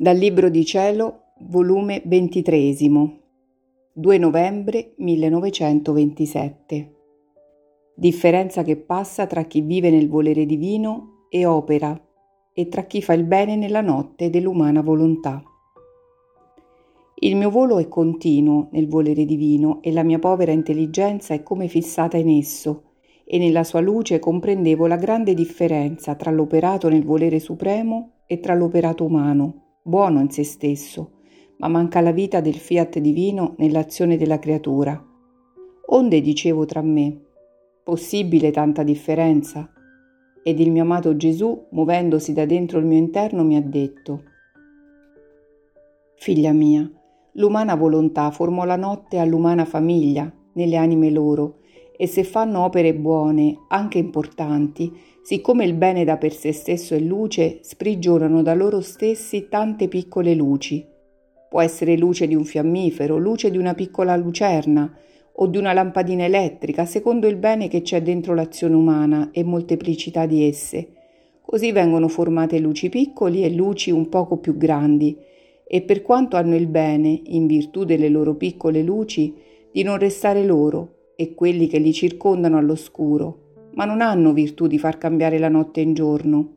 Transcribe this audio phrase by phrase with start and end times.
[0.00, 3.18] Dal Libro di Cielo, volume ventitresimo,
[3.94, 6.94] 2 novembre 1927.
[7.96, 12.00] Differenza che passa tra chi vive nel volere divino e opera,
[12.52, 15.42] e tra chi fa il bene nella notte dell'umana volontà.
[17.16, 21.66] Il mio volo è continuo nel volere divino e la mia povera intelligenza è come
[21.66, 22.84] fissata in esso,
[23.24, 28.54] e nella sua luce comprendevo la grande differenza tra l'operato nel volere supremo e tra
[28.54, 31.12] l'operato umano buono in se stesso,
[31.56, 35.02] ma manca la vita del fiat divino nell'azione della creatura.
[35.86, 37.18] Onde dicevo tra me,
[37.82, 39.72] possibile tanta differenza?
[40.42, 44.24] Ed il mio amato Gesù, muovendosi da dentro il mio interno, mi ha detto,
[46.16, 46.88] Figlia mia,
[47.32, 51.57] l'umana volontà formò la notte all'umana famiglia, nelle anime loro,
[52.00, 57.00] e se fanno opere buone, anche importanti, siccome il bene da per sé stesso è
[57.00, 60.86] luce, sprigionano da loro stessi tante piccole luci.
[61.50, 64.96] Può essere luce di un fiammifero, luce di una piccola lucerna
[65.32, 70.24] o di una lampadina elettrica, secondo il bene che c'è dentro l'azione umana e molteplicità
[70.24, 70.90] di esse.
[71.40, 75.16] Così vengono formate luci piccoli e luci un poco più grandi,
[75.66, 79.34] e per quanto hanno il bene, in virtù delle loro piccole luci,
[79.72, 84.78] di non restare loro, e quelli che li circondano all'oscuro, ma non hanno virtù di
[84.78, 86.54] far cambiare la notte in giorno,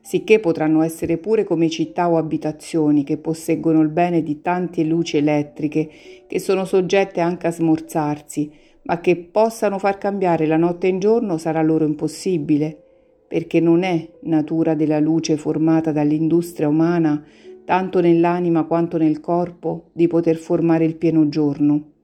[0.00, 5.16] sicché potranno essere pure come città o abitazioni che posseggono il bene di tante luci
[5.16, 5.90] elettriche
[6.28, 8.48] che sono soggette anche a smorzarsi,
[8.82, 12.80] ma che possano far cambiare la notte in giorno sarà loro impossibile,
[13.26, 17.24] perché non è natura della luce formata dall'industria umana,
[17.64, 21.94] tanto nell'anima quanto nel corpo, di poter formare il pieno giorno.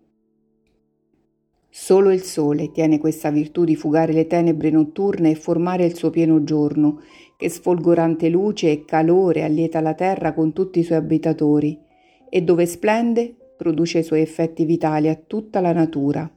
[1.74, 6.10] Solo il sole tiene questa virtù di fugare le tenebre notturne e formare il suo
[6.10, 7.00] pieno giorno,
[7.34, 11.80] che sfolgorante luce e calore allieta la terra con tutti i suoi abitatori,
[12.28, 16.30] e dove splende produce i suoi effetti vitali a tutta la natura.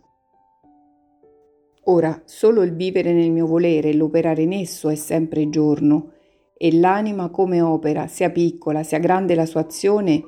[1.83, 6.11] Ora, solo il vivere nel mio volere e l'operare in esso è sempre giorno,
[6.55, 10.23] e l'anima come opera, sia piccola sia grande la sua azione,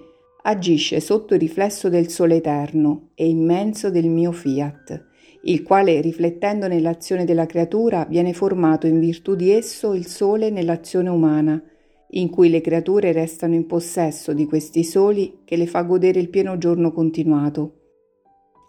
[0.47, 5.05] agisce sotto il riflesso del sole eterno e immenso del mio fiat,
[5.43, 11.09] il quale, riflettendo nell'azione della creatura, viene formato in virtù di esso il sole nell'azione
[11.09, 11.61] umana,
[12.11, 16.29] in cui le creature restano in possesso di questi soli che le fa godere il
[16.29, 17.73] pieno giorno continuato.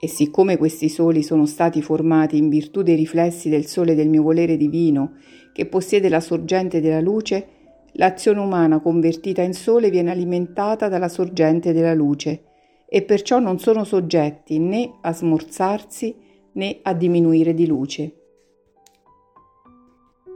[0.01, 4.23] E siccome questi soli sono stati formati in virtù dei riflessi del sole del mio
[4.23, 5.15] volere divino,
[5.53, 7.58] che possiede la sorgente della luce,
[7.93, 12.43] L'azione umana convertita in sole viene alimentata dalla sorgente della luce
[12.89, 16.15] e perciò non sono soggetti né a smorzarsi
[16.53, 18.13] né a diminuire di luce.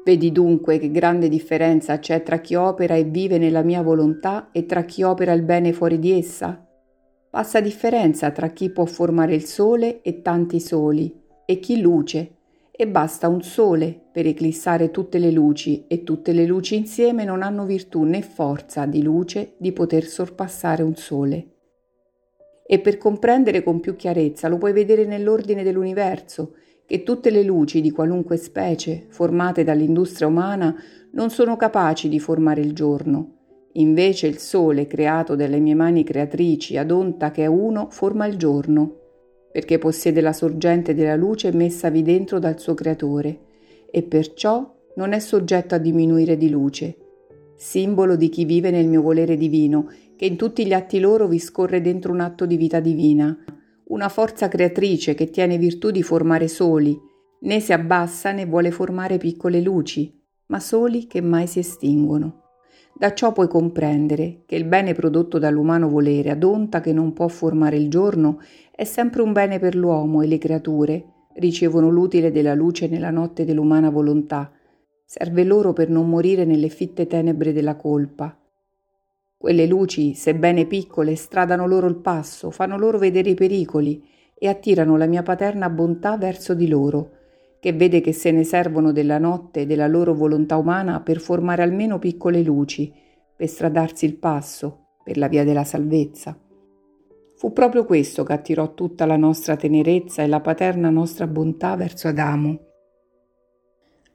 [0.04, 4.66] Vedi dunque che grande differenza c'è tra chi opera e vive nella mia volontà e
[4.66, 6.66] tra chi opera il bene fuori di essa?
[7.30, 12.36] Passa differenza tra chi può formare il sole e tanti soli, e chi luce,
[12.74, 17.42] e basta un sole per eclissare tutte le luci e tutte le luci insieme non
[17.42, 21.48] hanno virtù né forza di luce di poter sorpassare un sole.
[22.66, 26.54] E per comprendere con più chiarezza lo puoi vedere nell'ordine dell'universo,
[26.86, 30.74] che tutte le luci di qualunque specie formate dall'industria umana
[31.12, 33.36] non sono capaci di formare il giorno.
[33.72, 38.36] Invece il sole creato dalle mie mani creatrici ad onta che è uno forma il
[38.36, 39.01] giorno
[39.52, 43.40] perché possiede la sorgente della luce messavi dentro dal suo creatore
[43.90, 46.96] e perciò non è soggetto a diminuire di luce,
[47.54, 51.38] simbolo di chi vive nel mio volere divino, che in tutti gli atti loro vi
[51.38, 53.36] scorre dentro un atto di vita divina,
[53.84, 56.98] una forza creatrice che tiene virtù di formare soli,
[57.40, 62.41] né si abbassa né vuole formare piccole luci, ma soli che mai si estinguono.
[62.94, 67.26] Da ciò puoi comprendere che il bene prodotto dall'umano volere, ad onta che non può
[67.28, 71.04] formare il giorno, è sempre un bene per l'uomo e le creature
[71.34, 74.52] ricevono l'utile della luce nella notte dell'umana volontà.
[75.04, 78.36] Serve loro per non morire nelle fitte tenebre della colpa.
[79.36, 84.04] Quelle luci, sebbene piccole, stradano loro il passo, fanno loro vedere i pericoli
[84.38, 87.20] e attirano la mia paterna bontà verso di loro
[87.62, 91.62] che vede che se ne servono della notte e della loro volontà umana per formare
[91.62, 92.92] almeno piccole luci,
[93.36, 96.36] per stradarsi il passo, per la via della salvezza.
[97.36, 102.08] Fu proprio questo che attirò tutta la nostra tenerezza e la paterna nostra bontà verso
[102.08, 102.58] Adamo.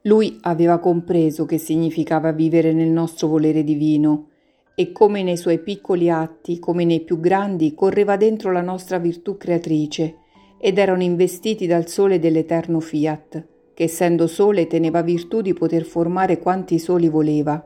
[0.02, 4.28] Lui aveva compreso che significava vivere nel nostro volere divino
[4.74, 9.38] e come nei suoi piccoli atti, come nei più grandi, correva dentro la nostra virtù
[9.38, 10.16] creatrice
[10.58, 16.38] ed erano investiti dal sole dell'eterno fiat, che essendo sole teneva virtù di poter formare
[16.38, 17.64] quanti soli voleva.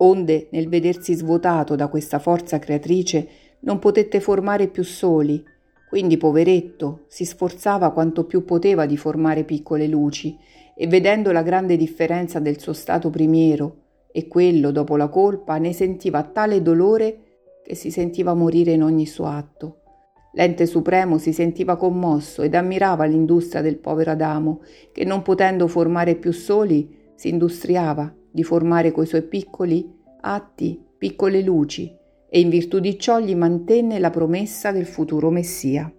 [0.00, 3.28] Onde, nel vedersi svuotato da questa forza creatrice,
[3.60, 5.42] non potette formare più soli,
[5.88, 10.36] quindi poveretto si sforzava quanto più poteva di formare piccole luci
[10.76, 13.76] e vedendo la grande differenza del suo stato primiero
[14.12, 17.20] e quello dopo la colpa ne sentiva tale dolore
[17.64, 19.80] che si sentiva morire in ogni suo atto.
[20.32, 24.60] L'ente supremo si sentiva commosso ed ammirava l'industria del povero Adamo,
[24.92, 31.42] che non potendo formare più soli, si industriava di formare coi suoi piccoli atti, piccole
[31.42, 31.92] luci,
[32.28, 35.90] e in virtù di ciò gli mantenne la promessa del futuro Messia.